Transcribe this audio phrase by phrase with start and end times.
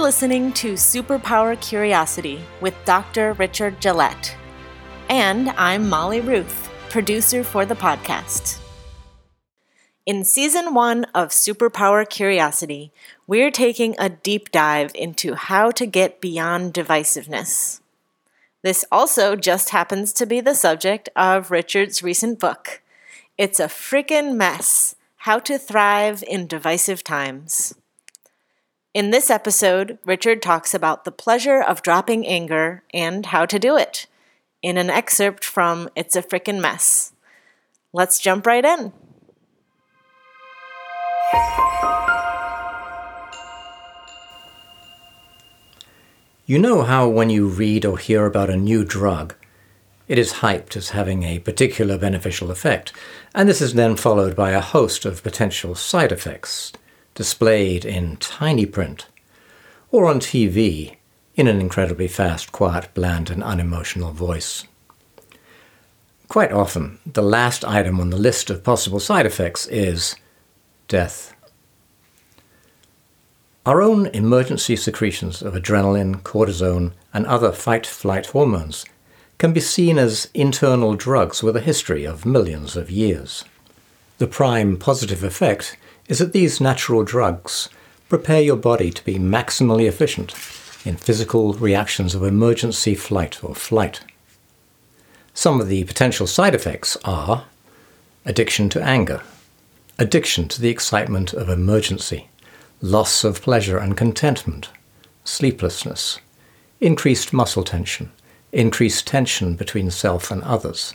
[0.00, 3.34] You're listening to Superpower Curiosity with Dr.
[3.34, 4.34] Richard Gillett.
[5.10, 8.58] And I'm Molly Ruth, producer for the podcast.
[10.06, 12.92] In season one of Superpower Curiosity,
[13.26, 17.82] we're taking a deep dive into how to get beyond divisiveness.
[18.62, 22.80] This also just happens to be the subject of Richard's recent book.
[23.36, 24.94] It's a frickin' mess
[25.28, 27.74] How to Thrive in Divisive Times.
[28.92, 33.76] In this episode, Richard talks about the pleasure of dropping anger and how to do
[33.76, 34.08] it
[34.62, 37.12] in an excerpt from It's a Frickin' Mess.
[37.92, 38.92] Let's jump right in.
[46.44, 49.36] You know how when you read or hear about a new drug,
[50.08, 52.92] it is hyped as having a particular beneficial effect,
[53.36, 56.72] and this is then followed by a host of potential side effects
[57.20, 59.04] displayed in tiny print,
[59.90, 60.96] or on TV
[61.34, 64.64] in an incredibly fast, quiet, bland, and unemotional voice.
[66.28, 70.16] Quite often, the last item on the list of possible side effects is
[70.88, 71.34] death.
[73.66, 78.86] Our own emergency secretions of adrenaline, cortisone, and other fight flight hormones
[79.36, 83.44] can be seen as internal drugs with a history of millions of years.
[84.16, 85.76] The prime positive effect
[86.10, 87.68] is that these natural drugs
[88.08, 90.32] prepare your body to be maximally efficient
[90.84, 94.00] in physical reactions of emergency flight or flight.
[95.32, 97.44] Some of the potential side effects are
[98.26, 99.22] addiction to anger,
[99.98, 102.28] addiction to the excitement of emergency,
[102.82, 104.68] loss of pleasure and contentment,
[105.22, 106.18] sleeplessness,
[106.80, 108.10] increased muscle tension,
[108.50, 110.94] increased tension between self and others,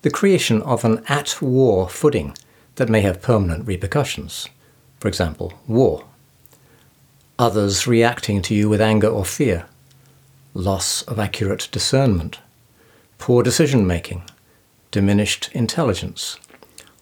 [0.00, 2.34] the creation of an at war footing
[2.76, 4.48] that may have permanent repercussions,
[5.00, 6.04] for example, war,
[7.38, 9.66] others reacting to you with anger or fear,
[10.54, 12.38] loss of accurate discernment,
[13.18, 14.22] poor decision making,
[14.90, 16.38] diminished intelligence,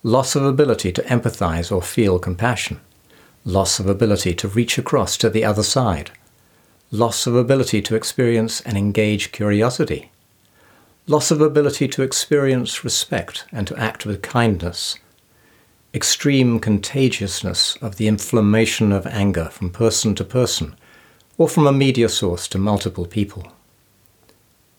[0.03, 2.81] loss of ability to empathize or feel compassion,
[3.45, 6.11] loss of ability to reach across to the other side,
[6.91, 10.11] loss of ability to experience and engage curiosity,
[11.07, 14.99] loss of ability to experience respect and to act with kindness,
[15.95, 20.75] extreme contagiousness of the inflammation of anger from person to person
[21.39, 23.53] or from a media source to multiple people,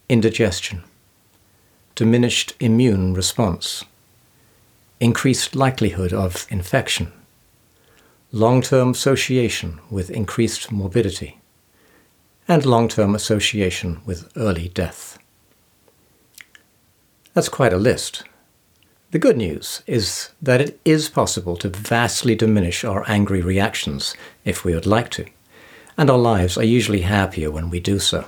[0.10, 0.84] indigestion,
[1.96, 3.86] diminished immune response,
[5.00, 7.14] increased likelihood of infection,
[8.34, 11.40] long term association with increased morbidity,
[12.46, 15.18] and long term association with early death.
[17.34, 18.24] That's quite a list.
[19.12, 24.66] The good news is that it is possible to vastly diminish our angry reactions if
[24.66, 25.26] we would like to,
[25.98, 28.26] and our lives are usually happier when we do so.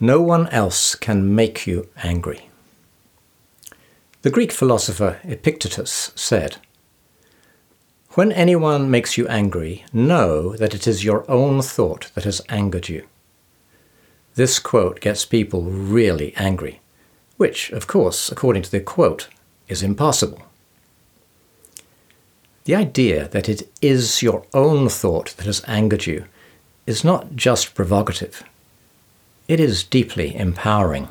[0.00, 2.48] No one else can make you angry.
[4.22, 6.56] The Greek philosopher Epictetus said,
[8.10, 12.88] When anyone makes you angry, know that it is your own thought that has angered
[12.88, 13.06] you.
[14.34, 16.80] This quote gets people really angry,
[17.36, 19.28] which, of course, according to the quote,
[19.68, 20.42] is impossible.
[22.64, 26.24] The idea that it is your own thought that has angered you
[26.86, 28.42] is not just provocative,
[29.48, 31.08] it is deeply empowering.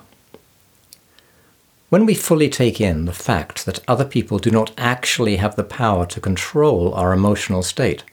[1.89, 5.63] When we fully take in the fact that other people do not actually have the
[5.63, 8.03] power to control our emotional state,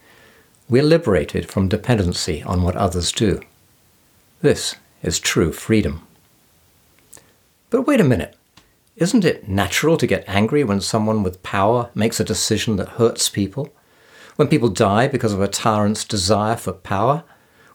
[0.69, 3.41] we're liberated from dependency on what others do.
[4.43, 6.07] This is true freedom.
[7.71, 8.37] But wait a minute.
[8.97, 13.29] Isn't it natural to get angry when someone with power makes a decision that hurts
[13.29, 13.73] people?
[14.37, 17.23] When people die because of a tyrant's desire for power?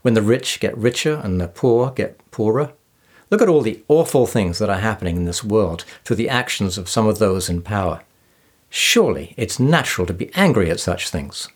[0.02, 2.74] When the rich get richer and the poor get poorer?
[3.32, 6.78] Look at all the awful things that are happening in this world through the actions
[6.78, 8.04] of some of those in power.
[8.70, 11.48] Surely it's natural to be angry at such things.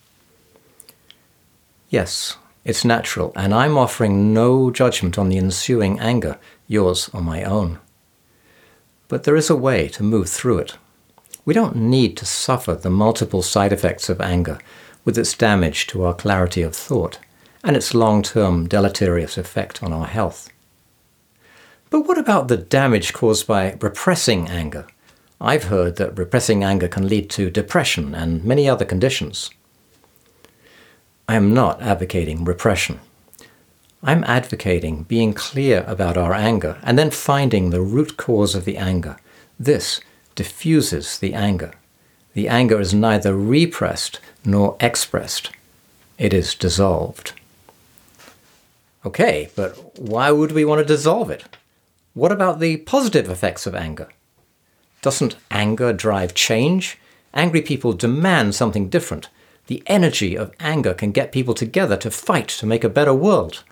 [1.90, 7.44] Yes, it's natural, and I'm offering no judgment on the ensuing anger, yours or my
[7.44, 7.80] own.
[9.10, 10.78] But there is a way to move through it.
[11.44, 14.60] We don't need to suffer the multiple side effects of anger
[15.04, 17.20] with its damage to our clarity of thought
[17.64, 20.50] and its long term deleterious effect on our health.
[21.90, 24.86] But what about the damage caused by repressing anger?
[25.42, 29.50] I've heard that repressing anger can lead to depression and many other conditions.
[31.28, 33.00] I am not advocating repression.
[34.02, 38.78] I'm advocating being clear about our anger and then finding the root cause of the
[38.78, 39.18] anger.
[39.60, 40.00] This
[40.36, 41.74] diffuses the anger.
[42.34, 45.52] The anger is neither repressed nor expressed.
[46.18, 47.34] it is dissolved.
[49.06, 51.58] Okay, but why would we want to dissolve it?
[52.14, 54.10] What about the positive effects of anger?
[55.02, 56.98] Doesn't anger drive change?
[57.34, 59.30] Angry people demand something different.
[59.68, 63.64] The energy of anger can get people together to fight to make a better world.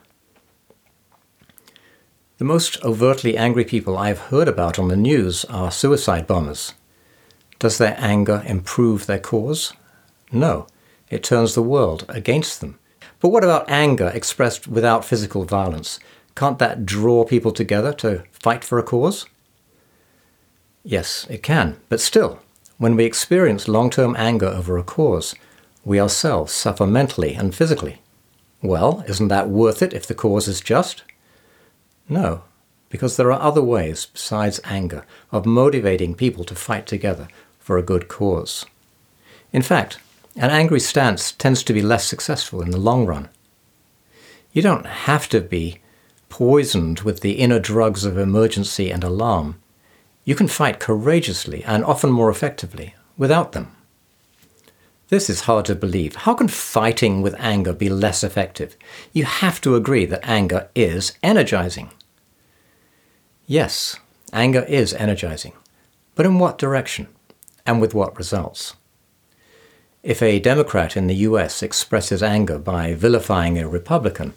[2.38, 6.75] The most overtly angry people I've heard about on the news are suicide bombers.
[7.57, 9.74] Does their anger improve their cause?
[10.31, 10.68] No,
[11.10, 12.78] it turns the world against them.
[13.19, 16.00] But what about anger expressed without physical violence?
[16.36, 19.25] Can't that draw people together to fight for a cause?
[20.83, 22.40] Yes, it can, but still,
[22.78, 25.33] when we experience long term anger over a cause,
[25.83, 28.00] we ourselves suffer mentally and physically.
[28.62, 31.01] Well, isn't that worth it if the cause is just?
[32.09, 32.44] No,
[32.89, 37.27] because there are other ways besides anger of motivating people to fight together
[37.59, 38.65] for a good cause.
[39.51, 40.00] In fact,
[40.36, 43.30] an angry stance tends to be less successful in the long run.
[44.51, 45.80] You don't have to be
[46.30, 49.59] poisoned with the inner drugs of emergency and alarm.
[50.24, 53.76] You can fight courageously and often more effectively without them.
[55.09, 56.15] This is hard to believe.
[56.15, 58.75] How can fighting with anger be less effective?
[59.13, 61.92] You have to agree that anger is energizing.
[63.45, 63.98] Yes,
[64.33, 65.54] anger is energizing.
[66.15, 67.07] But in what direction?
[67.65, 68.75] And with what results?
[70.04, 74.33] If a Democrat in the US expresses anger by vilifying a Republican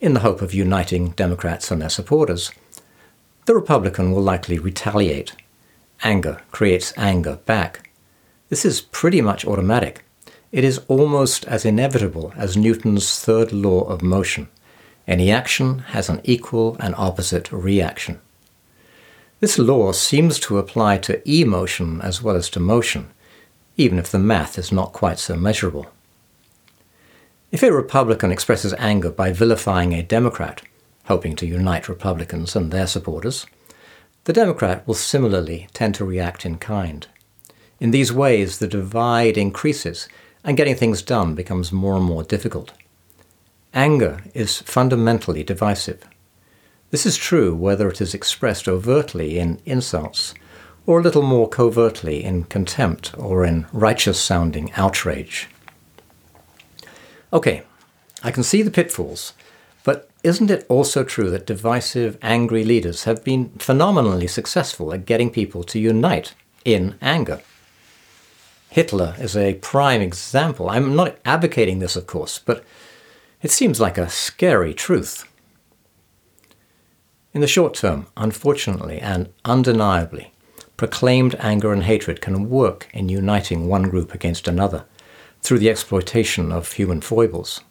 [0.00, 2.50] in the hope of uniting Democrats and their supporters,
[3.46, 5.32] the Republican will likely retaliate.
[6.02, 7.88] Anger creates anger back.
[8.50, 10.04] This is pretty much automatic.
[10.52, 14.48] It is almost as inevitable as Newton's third law of motion.
[15.06, 18.20] Any action has an equal and opposite reaction.
[19.40, 23.10] This law seems to apply to emotion as well as to motion
[23.80, 25.86] even if the math is not quite so measurable.
[27.50, 30.60] If a Republican expresses anger by vilifying a Democrat,
[31.06, 33.46] hoping to unite Republicans and their supporters,
[34.24, 37.06] the Democrat will similarly tend to react in kind.
[37.80, 40.08] In these ways, the divide increases
[40.44, 42.72] and getting things done becomes more and more difficult.
[43.72, 46.04] Anger is fundamentally divisive.
[46.90, 50.34] This is true whether it is expressed overtly in insults
[50.86, 55.48] or a little more covertly in contempt or in righteous sounding outrage.
[57.32, 57.62] Okay,
[58.24, 59.34] I can see the pitfalls,
[59.84, 65.30] but isn't it also true that divisive, angry leaders have been phenomenally successful at getting
[65.30, 66.34] people to unite
[66.64, 67.40] in anger?
[68.70, 70.70] Hitler is a prime example.
[70.70, 72.64] I'm not advocating this, of course, but
[73.42, 75.24] it seems like a scary truth.
[77.34, 80.32] In the short term, unfortunately and undeniably,
[80.76, 84.84] proclaimed anger and hatred can work in uniting one group against another
[85.42, 87.62] through the exploitation of human foibles.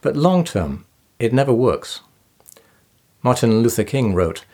[0.00, 0.84] But long term,
[1.20, 2.00] it never works.
[3.22, 4.44] Martin Luther King wrote,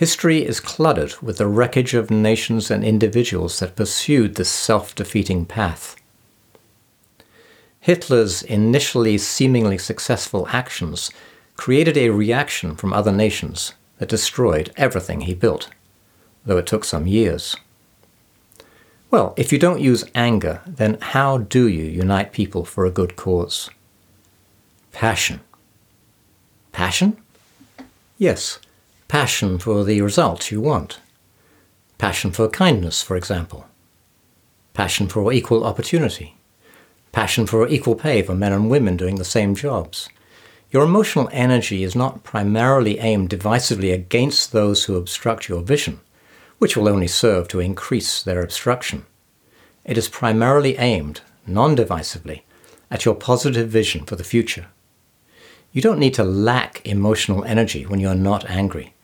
[0.00, 5.44] History is cluttered with the wreckage of nations and individuals that pursued this self defeating
[5.44, 5.94] path.
[7.80, 11.10] Hitler's initially seemingly successful actions
[11.58, 15.68] created a reaction from other nations that destroyed everything he built
[16.46, 17.54] though it took some years.
[19.10, 23.16] Well, if you don't use anger, then how do you unite people for a good
[23.16, 23.68] cause?
[24.92, 25.40] Passion.
[26.72, 27.18] Passion?
[28.16, 28.60] Yes,
[29.10, 31.00] passion for the result you want.
[31.98, 33.66] Passion for kindness, for example.
[34.72, 36.36] Passion for equal opportunity.
[37.10, 40.08] Passion for equal pay for men and women doing the same jobs.
[40.70, 45.98] Your emotional energy is not primarily aimed divisively against those who obstruct your vision
[46.58, 49.06] which will only serve to increase their obstruction.
[49.84, 52.42] It is primarily aimed, non divisively,
[52.92, 54.68] at your positive vision for the future.
[55.72, 58.94] You don't need to lack emotional energy when you're not angry.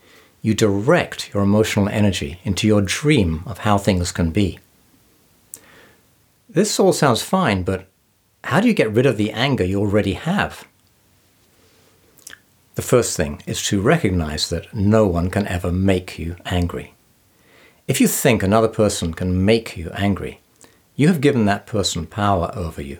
[0.47, 4.59] You direct your emotional energy into your dream of how things can be.
[6.47, 7.89] This all sounds fine, but
[8.45, 10.65] how do you get rid of the anger you already have?
[12.75, 16.93] The first thing is to recognize that no one can ever make you angry.
[17.85, 20.39] If you think another person can make you angry,
[20.95, 22.99] you have given that person power over you.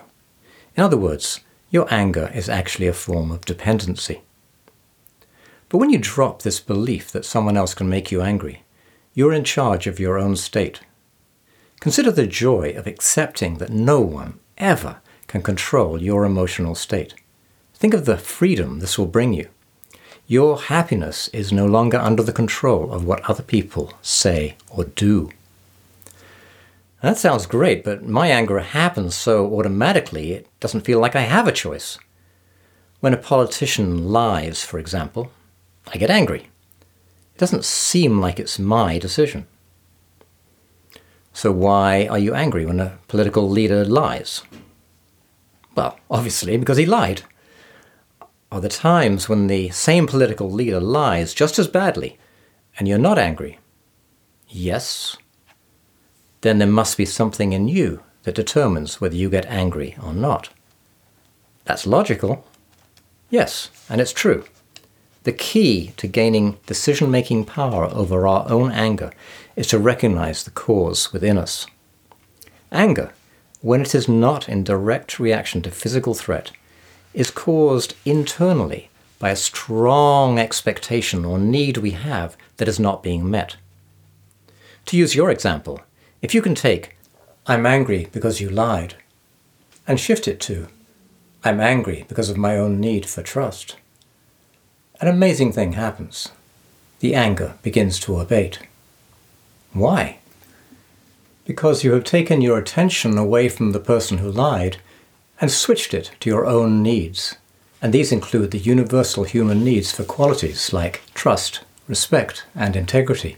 [0.76, 1.40] In other words,
[1.70, 4.20] your anger is actually a form of dependency.
[5.70, 8.64] But when you drop this belief that someone else can make you angry,
[9.14, 10.82] you're in charge of your own state.
[11.80, 14.98] Consider the joy of accepting that no one ever
[15.28, 17.14] can control your emotional state.
[17.74, 19.50] Think of the freedom this will bring you.
[20.26, 25.32] Your happiness is no longer under the control of what other people say or do.
[27.02, 31.48] That sounds great, but my anger happens so automatically it doesn't feel like I have
[31.48, 32.00] a choice.
[33.00, 35.32] When a politician lies, for example,
[35.94, 36.42] I get angry.
[36.42, 39.48] It doesn't seem like it's my decision.
[41.34, 44.42] So, why are you angry when a political leader lies?
[45.76, 47.22] Well, obviously, because he lied.
[48.52, 52.18] Are there times when the same political leader lies just as badly
[52.80, 53.60] and you're not angry?
[54.48, 55.18] Yes.
[56.42, 60.50] Then there must be something in you that determines whether you get angry or not.
[61.66, 62.46] That's logical.
[63.30, 64.46] Yes, and it's true.
[65.28, 69.12] The key to gaining decision making power over our own anger
[69.58, 71.68] is to recognize the cause within us.
[72.72, 73.12] Anger,
[73.60, 76.52] when it is not in direct reaction to physical threat,
[77.14, 83.30] is caused internally by a strong expectation or need we have that is not being
[83.30, 83.58] met.
[84.86, 85.82] To use your example,
[86.22, 86.96] if you can take,
[87.46, 88.96] I'm angry because you lied,
[89.86, 90.70] and shift it to,
[91.44, 93.76] I'm angry because of my own need for trust,
[95.00, 96.30] an amazing thing happens.
[97.00, 98.60] The anger begins to abate.
[99.74, 100.20] Why?
[101.46, 104.78] Because you have taken your attention away from the person who lied
[105.40, 107.36] and switched it to your own needs.
[107.82, 113.38] And these include the universal human needs for qualities like trust, respect, and integrity.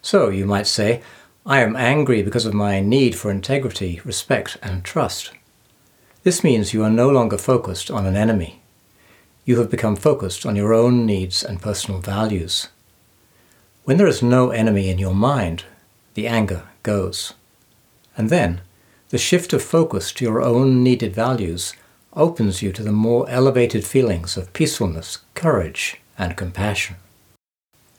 [0.00, 1.02] So you might say,
[1.44, 5.32] I am angry because of my need for integrity, respect, and trust.
[6.22, 8.62] This means you are no longer focused on an enemy.
[9.46, 12.66] You have become focused on your own needs and personal values.
[13.84, 15.62] When there is no enemy in your mind,
[16.14, 17.32] the anger goes.
[18.16, 18.60] And then,
[19.10, 21.74] the shift of focus to your own needed values
[22.14, 26.96] opens you to the more elevated feelings of peacefulness, courage, and compassion.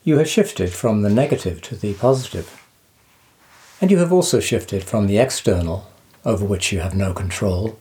[0.04, 2.62] You have shifted from the negative to the positive.
[3.80, 5.90] And you have also shifted from the external,
[6.26, 7.80] over which you have no control,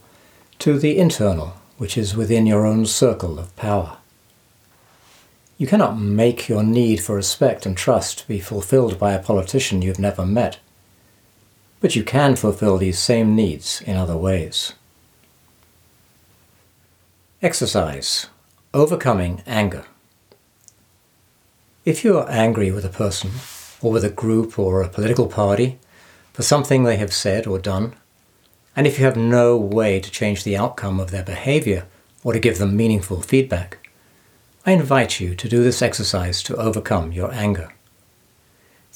[0.60, 3.98] to the internal, which is within your own circle of power.
[5.58, 9.98] You cannot make your need for respect and trust be fulfilled by a politician you've
[9.98, 10.58] never met.
[11.80, 14.74] But you can fulfill these same needs in other ways.
[17.42, 18.26] Exercise
[18.74, 19.86] Overcoming Anger.
[21.84, 23.30] If you are angry with a person,
[23.80, 25.78] or with a group or a political party,
[26.32, 27.94] for something they have said or done,
[28.76, 31.86] and if you have no way to change the outcome of their behavior
[32.22, 33.78] or to give them meaningful feedback,
[34.66, 37.72] I invite you to do this exercise to overcome your anger.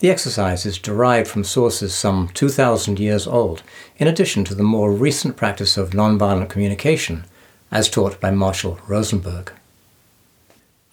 [0.01, 3.63] The exercise is derived from sources some 2,000 years old,
[3.97, 7.25] in addition to the more recent practice of nonviolent communication,
[7.71, 9.53] as taught by Marshall Rosenberg.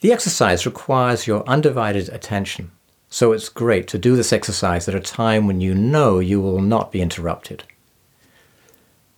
[0.01, 2.71] The exercise requires your undivided attention,
[3.09, 6.61] so it's great to do this exercise at a time when you know you will
[6.61, 7.63] not be interrupted.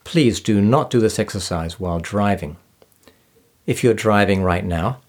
[0.10, 2.58] Please do not do this exercise while driving.
[3.68, 5.02] If you're driving right now,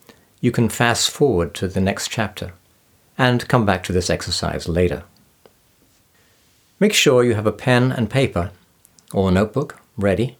[0.43, 2.53] you can fast forward to the next chapter
[3.17, 5.05] and come back to this exercise later.
[6.79, 8.51] Make sure you have a pen and paper
[9.15, 10.37] or notebook ready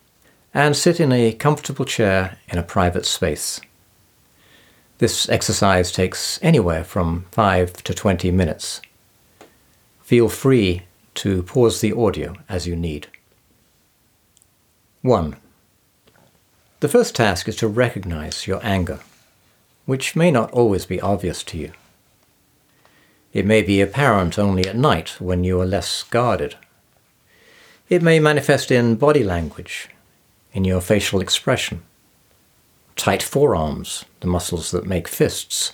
[0.53, 3.63] and sit in a comfortable chair in a private space.
[4.99, 8.83] This exercise takes anywhere from 5 to 20 minutes.
[10.03, 10.83] Feel free
[11.15, 13.09] to pause the audio as you need.
[15.03, 15.37] 1.
[16.81, 19.01] The first task is to recognize your anger
[19.91, 21.73] which may not always be obvious to you.
[23.33, 26.55] It may be apparent only at night when you are less guarded.
[27.89, 29.89] It may manifest in body language,
[30.53, 31.83] in your facial expression.
[32.95, 35.73] Tight forearms, the muscles that make fists,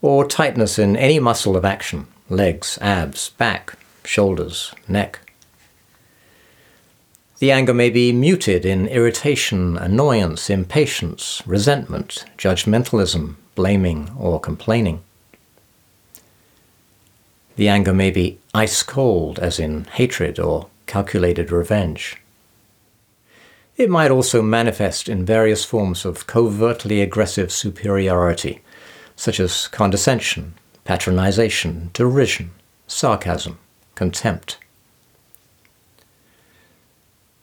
[0.00, 5.27] or tightness in any muscle of action, legs, abs, back, shoulders, neck.
[7.38, 15.04] The anger may be muted in irritation, annoyance, impatience, resentment, judgmentalism, blaming, or complaining.
[17.54, 22.20] The anger may be ice cold, as in hatred or calculated revenge.
[23.76, 28.62] It might also manifest in various forms of covertly aggressive superiority,
[29.14, 30.54] such as condescension,
[30.84, 32.50] patronization, derision,
[32.88, 33.58] sarcasm,
[33.94, 34.58] contempt.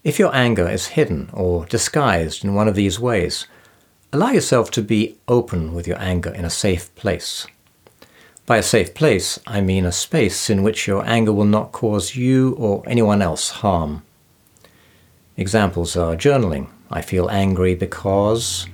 [0.05, 3.47] If your anger is hidden or disguised in one of these ways,
[4.15, 7.47] Allow yourself to be open with your anger in a safe place.
[8.45, 12.15] By a safe place, I mean a space in which your anger will not cause
[12.15, 14.03] you or anyone else harm.
[15.35, 18.67] Examples are journaling, I feel angry because,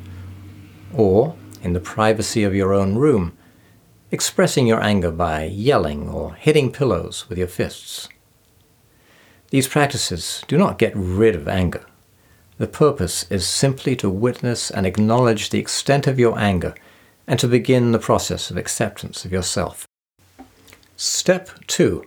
[0.94, 3.36] or, in the privacy of your own room,
[4.12, 8.10] expressing your anger by yelling or hitting pillows with your fists.
[9.52, 11.86] These practices do not get rid of anger.
[12.58, 16.74] The purpose is simply to witness and acknowledge the extent of your anger
[17.28, 19.86] and to begin the process of acceptance of yourself.
[20.96, 22.06] Step 2.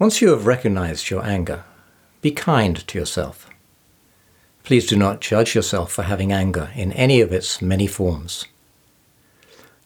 [0.00, 1.62] Once you have recognized your anger,
[2.22, 3.48] be kind to yourself.
[4.64, 8.46] Please do not judge yourself for having anger in any of its many forms.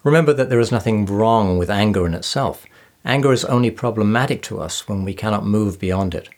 [0.05, 2.65] Remember that there is nothing wrong with anger in itself.
[3.09, 6.29] Anger is only problematic to us when we cannot move beyond it.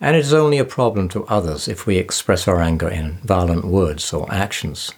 [0.00, 3.64] And it is only a problem to others if we express our anger in violent
[3.64, 4.92] words or actions.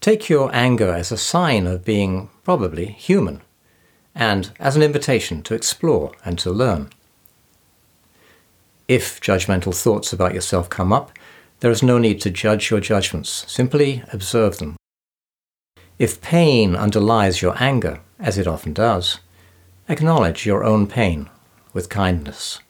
[0.00, 3.42] Take your anger as a sign of being probably human,
[4.14, 6.88] and as an invitation to explore and to learn.
[8.88, 11.12] If judgmental thoughts about yourself come up,
[11.60, 14.76] there is no need to judge your judgments, simply observe them.
[15.98, 19.20] If pain underlies your anger, as it often does,
[19.88, 21.28] Acknowledge your own pain
[21.72, 22.60] with kindness.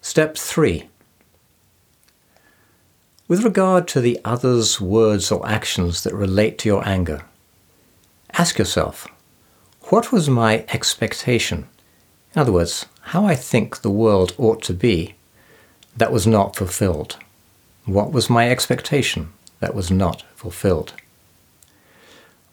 [0.00, 0.88] Step 3.
[3.26, 7.24] With regard to the other's words or actions that relate to your anger,
[8.34, 9.08] ask yourself,
[9.88, 11.66] what was my expectation?
[12.34, 15.16] In other words, how I think the world ought to be
[15.96, 17.16] that was not fulfilled.
[17.86, 20.92] What was my expectation that was not fulfilled?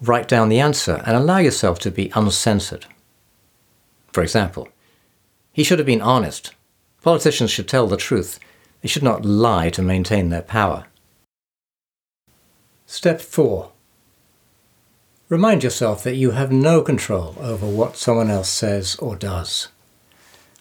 [0.08, 2.86] Write down the answer and allow yourself to be uncensored.
[4.12, 4.68] For example,
[5.52, 6.54] he should have been honest.
[7.02, 8.40] Politicians should tell the truth.
[8.82, 10.86] They should not lie to maintain their power.
[12.86, 13.72] Step 4.
[15.30, 19.70] Remind yourself that you have no control over what someone else says or does.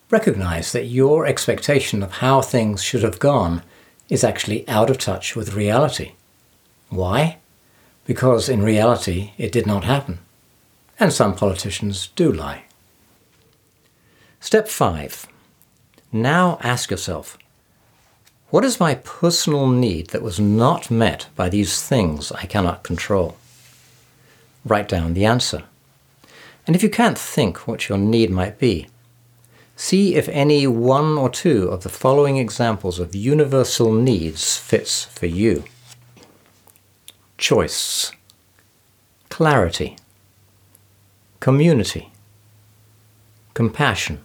[0.09, 3.63] Recognize that your expectation of how things should have gone
[4.09, 6.13] is actually out of touch with reality.
[6.91, 7.39] Why?
[8.05, 10.19] Because in reality it did not happen.
[10.99, 12.65] And some politicians do lie.
[14.41, 15.27] Step 5.
[16.13, 17.39] Now ask yourself
[18.51, 23.39] what is my personal need that was not met by these things I cannot control?
[24.65, 25.63] Write down the answer.
[26.67, 28.89] And if you can't think what your need might be,
[29.75, 35.27] see if any one or two of the following examples of universal needs fits for
[35.27, 35.65] you
[37.43, 38.13] choice,
[39.29, 39.97] clarity,
[41.41, 42.13] community,
[43.53, 44.21] compassion,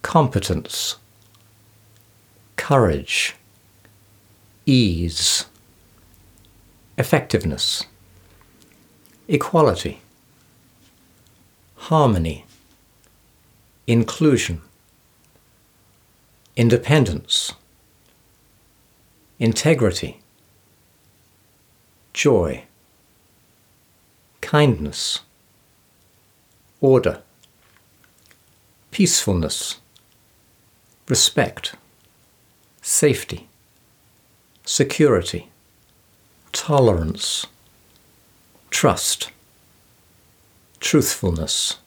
[0.00, 0.98] competence,
[2.54, 3.34] courage,
[4.64, 5.46] ease,
[6.96, 7.82] effectiveness,
[9.26, 10.00] equality,
[11.74, 12.44] harmony,
[13.88, 14.62] inclusion,
[16.54, 17.52] independence,
[19.40, 20.20] integrity,
[22.14, 22.62] joy,
[24.40, 25.20] kindness,
[26.80, 27.20] order,
[28.92, 29.80] peacefulness,
[31.08, 31.74] respect,
[32.80, 33.48] safety,
[34.64, 35.48] security,
[36.52, 37.46] tolerance,
[38.70, 39.32] trust,
[40.78, 41.78] truthfulness.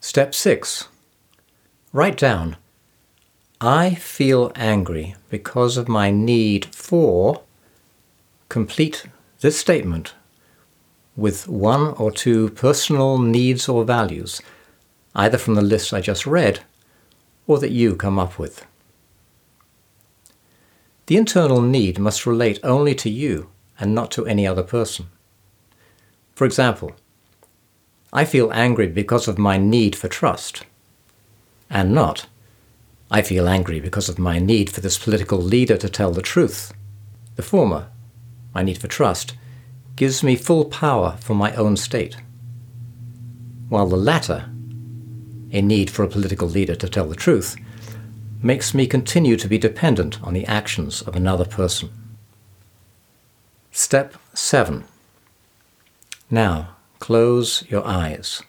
[0.00, 0.88] Step 6.
[1.92, 2.56] Write down
[3.60, 7.42] I feel angry because of my need for
[8.50, 9.06] Complete
[9.42, 10.14] this statement
[11.14, 14.42] with one or two personal needs or values,
[15.14, 16.58] either from the list I just read
[17.46, 18.66] or that you come up with.
[21.06, 25.06] The internal need must relate only to you and not to any other person.
[26.34, 26.96] For example,
[28.12, 30.64] I feel angry because of my need for trust,
[31.70, 32.26] and not,
[33.12, 36.72] I feel angry because of my need for this political leader to tell the truth.
[37.36, 37.86] The former
[38.54, 39.34] my need for trust,
[39.96, 42.16] gives me full power for my own state,
[43.68, 44.50] while the latter,
[45.52, 47.56] a need for a political leader to tell the truth,
[48.42, 51.90] makes me continue to be dependent on the actions of another person.
[53.70, 54.84] Step 7.
[56.30, 58.42] Now, close your eyes.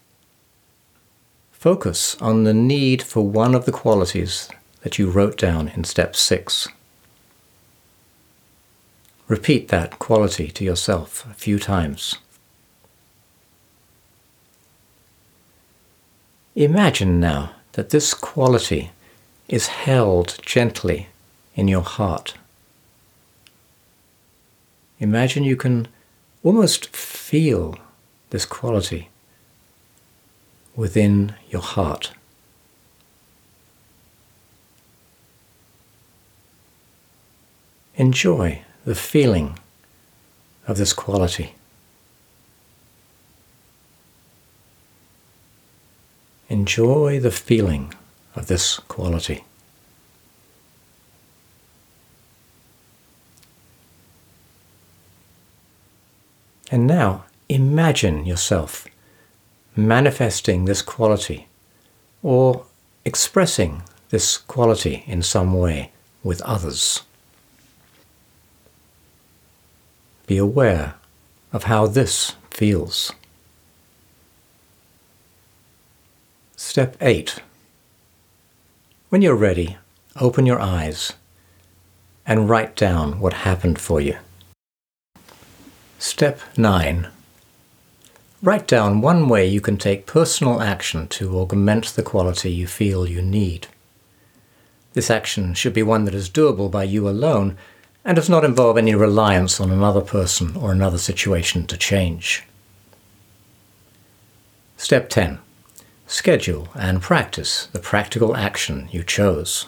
[1.52, 4.50] Focus on the need for one of the qualities
[4.82, 6.68] that you wrote down in step 6.
[9.32, 12.18] Repeat that quality to yourself a few times.
[16.54, 18.92] Imagine now that this quality
[19.48, 21.08] is held gently
[21.56, 22.34] in your heart.
[25.00, 25.88] Imagine you can
[26.44, 27.78] almost feel
[28.32, 29.08] this quality
[30.76, 32.12] within your heart.
[37.96, 39.58] Enjoy the feeling
[40.68, 41.56] of this quality.
[46.52, 47.94] enjoy the feeling
[48.36, 49.46] of this quality.
[56.70, 58.86] And now imagine yourself
[59.78, 61.48] manifesting this quality
[62.22, 62.66] or
[63.06, 65.92] expressing this quality in some way
[66.22, 67.04] with others.
[70.32, 70.96] Be aware
[71.52, 73.12] of how this feels.
[76.56, 77.42] Step 8.
[79.10, 79.76] When you're ready,
[80.16, 81.12] open your eyes
[82.26, 84.20] and write down what happened for you.
[86.00, 87.10] Step 9.
[88.42, 93.06] Write down one way you can take personal action to augment the quality you feel
[93.06, 93.68] you need.
[94.94, 97.58] This action should be one that is doable by you alone
[98.04, 102.44] and does not involve any reliance on another person or another situation to change.
[104.78, 105.40] Step 10.
[106.08, 109.68] Schedule and practice the practical action you chose.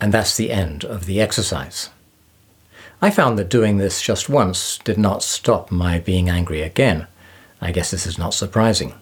[0.00, 1.90] And that's the end of the exercise.
[3.02, 7.06] I found that doing this just once did not stop my being angry again.
[7.60, 8.94] I guess this is not surprising.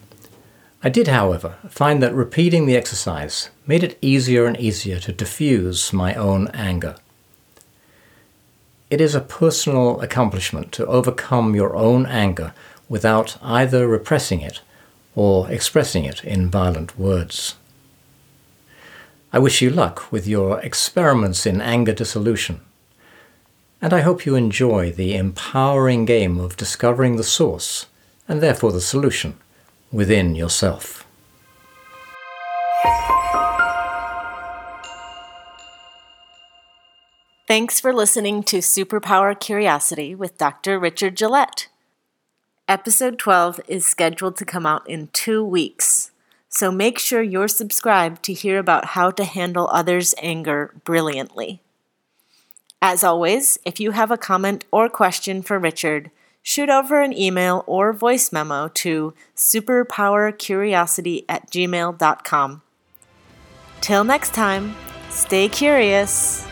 [0.84, 5.92] I did, however, find that repeating the exercise made it easier and easier to diffuse
[5.92, 6.94] my own anger.
[8.90, 12.54] It is a personal accomplishment to overcome your own anger
[12.88, 14.60] without either repressing it
[15.16, 17.56] or expressing it in violent words.
[19.32, 22.60] I wish you luck with your experiments in anger dissolution
[23.84, 27.84] and I hope you enjoy the empowering game of discovering the source,
[28.26, 29.38] and therefore the solution,
[29.94, 31.06] within yourself.
[37.46, 40.78] Thanks for listening to Superpower Curiosity with Dr.
[40.80, 41.68] Richard Gillett.
[42.66, 46.10] Episode 12 is scheduled to come out in two weeks,
[46.48, 51.60] so make sure you're subscribed to hear about how to handle others' anger brilliantly.
[52.82, 56.10] As always, if you have a comment or question for Richard,
[56.44, 62.62] shoot over an email or voice memo to superpowercuriosity at gmail.com.
[63.80, 64.76] Till next time,
[65.10, 66.46] stay curious.